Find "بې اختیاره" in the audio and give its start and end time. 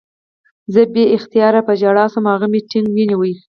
0.93-1.61